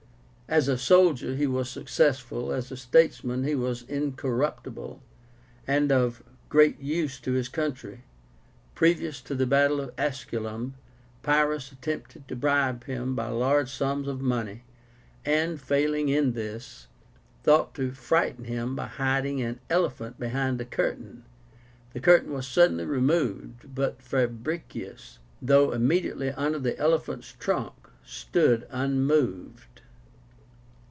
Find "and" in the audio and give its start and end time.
5.65-5.91, 15.23-15.57